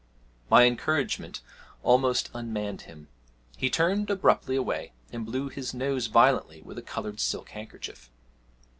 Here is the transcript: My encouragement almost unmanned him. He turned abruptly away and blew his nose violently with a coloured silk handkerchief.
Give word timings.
My 0.49 0.63
encouragement 0.65 1.41
almost 1.83 2.31
unmanned 2.33 2.81
him. 2.89 3.07
He 3.55 3.69
turned 3.69 4.09
abruptly 4.09 4.55
away 4.55 4.93
and 5.11 5.23
blew 5.27 5.47
his 5.49 5.75
nose 5.75 6.07
violently 6.07 6.59
with 6.63 6.79
a 6.79 6.81
coloured 6.81 7.19
silk 7.19 7.49
handkerchief. 7.49 8.09